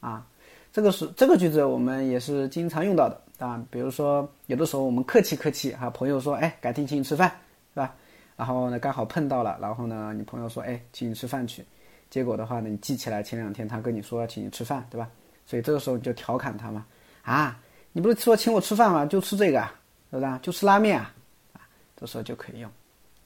[0.00, 0.26] 啊，
[0.72, 3.62] 这个是这个句子我们也是经常用到的啊。
[3.70, 7.30] 比如说有的时候我们客气客气哈，朋友说哎改天请你吃饭
[7.74, 7.94] 是吧？
[8.36, 11.64] 然后呢刚好碰到了，然后呢你朋友说哎请你吃饭去，
[12.08, 15.10] 结果的话呢你记起来前两天他跟你说要请你吃饭对吧？
[15.44, 16.86] 所以这个时候你就调侃他嘛
[17.22, 17.60] 啊，
[17.92, 19.04] 你不是说请我吃饭吗？
[19.04, 19.74] 就吃这个啊，
[20.10, 20.38] 是不是？
[20.40, 21.14] 就吃拉面啊，
[21.52, 21.60] 啊，
[21.94, 22.70] 这时候就可以用。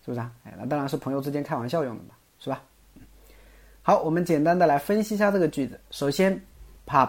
[0.04, 0.30] 是不是啊？
[0.44, 2.62] 哎，那当然是朋友之间开玩笑用的嘛，是吧？
[3.82, 5.80] 好，我们简单的来分析一下这个句子。
[5.90, 6.40] 首先，
[6.86, 7.08] pop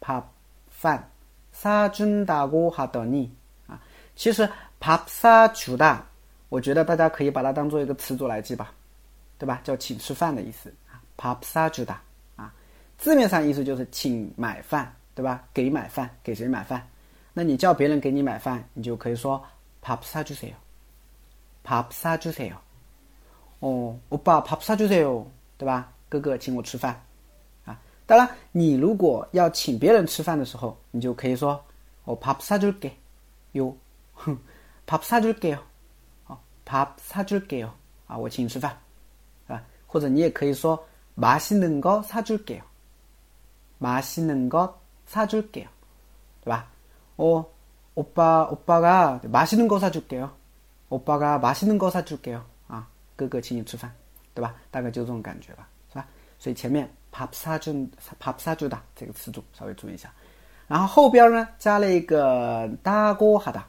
[0.00, 0.22] pop
[0.68, 1.10] 饭
[1.54, 3.28] 사준다고하더니
[3.66, 3.80] 啊，
[4.14, 4.46] 其实
[4.78, 6.00] pop 사주 다，
[6.50, 8.72] 我觉得大家可以把它当做一个词组来记吧，
[9.38, 9.60] 对吧？
[9.64, 11.94] 叫请吃饭的意思啊，pop 사주 다，
[12.36, 12.52] 啊，
[12.98, 15.44] 字面上意思就是请买饭，对吧？
[15.54, 16.86] 给买饭，给谁买饭？
[17.32, 19.42] 那你叫别人给你买饭，你就可以说
[19.82, 20.54] pop 사주세 요。
[21.64, 22.56] 밥사주세 요，
[23.60, 25.26] 哦，오빠밥사주세 요，
[25.58, 25.92] 对吧？
[26.08, 27.02] 哥哥，请我吃饭
[27.64, 27.80] 啊！
[28.06, 31.60] 当然，你如果要请别人吃饭的时候，你就可以说，
[32.04, 32.92] 哦，밥사줄 게，
[33.52, 33.76] 哟，
[34.14, 34.38] 哼，
[34.86, 35.58] 밥사줄 게，
[36.26, 37.68] 哦，밥사줄 게，
[38.06, 38.78] 啊，我请你吃饭，
[39.48, 42.62] 啊，或者你也可以说，맛있는거사줄 게，
[43.80, 45.66] 맛있는거사줄 게，
[46.42, 46.70] 对吧？
[47.16, 47.44] 哦，
[47.96, 50.30] 오빠오빠가맛있는거사줄게 요。
[50.90, 53.90] 我爸가맛있는거사줄게요啊，哥哥请你吃饭，
[54.34, 54.54] 对吧？
[54.70, 56.06] 大概就这种感觉吧，是吧？
[56.38, 60.12] 所以前面밥사준밥사주다这个词组稍微注意一下，
[60.68, 63.62] 然后后边呢加了一个다고하 다，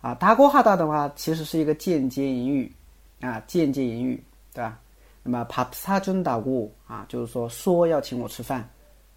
[0.00, 2.74] 啊，다고하다的话其实是一个间接引语
[3.20, 4.78] 啊，间接引语，对吧？
[5.22, 8.68] 那么밥사준다고啊，就是说说要请我吃饭，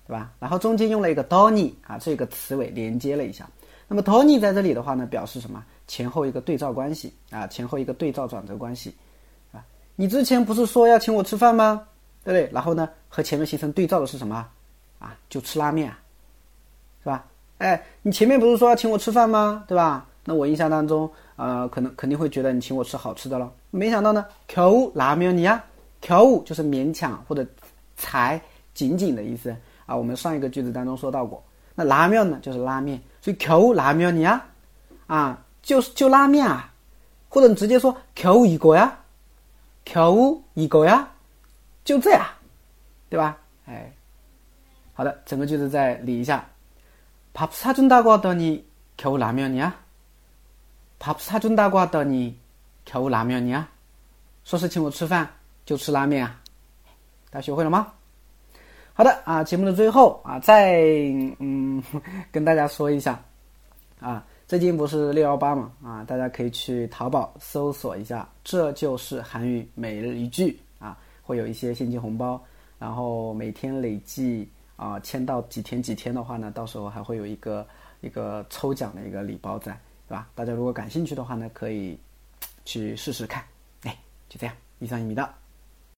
[0.05, 0.31] 对吧？
[0.39, 3.49] 然后中间用了一个더 니， 啊，这个词尾连接了一下。
[3.92, 5.64] 那么，Tony 在这里的话呢，表示什么？
[5.88, 8.94] 前后一个对照关系啊，前后一个对照转折关系，
[9.50, 11.84] 啊，你之前不是说要请我吃饭吗？
[12.22, 12.48] 对不对？
[12.54, 14.46] 然后呢，和前面形成对照的是什么？
[15.00, 15.92] 啊，就吃拉面，
[17.02, 17.26] 是吧？
[17.58, 19.64] 哎，你前面不是说要请我吃饭吗？
[19.66, 20.06] 对吧？
[20.24, 23.52] 那我印象当中，呃，可能肯定会觉得你请我吃好吃的了。
[23.72, 25.64] 没想到呢，求拉面你呀，
[26.00, 27.44] 求就是勉强或者
[27.96, 28.40] 才
[28.72, 29.52] 仅仅的意思
[29.84, 29.96] 啊。
[29.96, 31.42] 我们上一个句子当中说到过，
[31.75, 34.45] 那拉面呢就是拉面，所以求拉面你呀，
[35.07, 35.41] 啊。
[35.65, 36.71] 就是就拉面啊，
[37.27, 38.91] 或者你直接说겨우이거 야，
[39.83, 41.07] 겨우이거 야，
[41.83, 42.23] 就这样，
[43.09, 43.35] 对吧？
[43.65, 43.91] 哎，
[44.93, 46.45] 好的，整个句子再理一下。
[47.33, 49.73] 밥사준다고하더니겨우라면이 야？
[50.99, 53.65] 밥사준다고하더니겨우라면이 야？
[54.43, 55.27] 说是请我吃饭
[55.65, 56.39] 就吃拉面啊？
[57.31, 57.91] 大家学会了吗？
[58.92, 60.82] 好的啊，节目的最后啊，再
[61.38, 61.82] 嗯
[62.30, 63.22] 跟大家说一下
[64.00, 64.26] 啊。
[64.46, 72.42] 最近不是六幺八嘛啊，大家可以去淘宝搜索一下，这就是韩语每日一句啊，会有一些现金红包，
[72.76, 77.64] 然后每天累计啊签到几天几天的话呢，到时候还会有一个
[78.00, 79.72] 一个抽奖的一个礼包在，
[80.08, 80.28] 对吧？
[80.34, 81.96] 大家如果感兴趣的话呢，可以
[82.64, 83.44] 去试试看。
[83.84, 83.96] 哎，
[84.28, 85.39] 就这样，一上一米的。